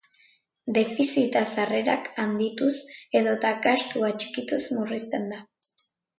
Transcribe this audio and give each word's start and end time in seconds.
Defizita 0.77 1.43
sarrerak 1.55 2.09
handituz 2.23 2.73
edota 3.21 3.53
gastua 3.67 4.11
txikituz 4.25 4.61
murrizten 4.81 5.31
da. 5.37 5.41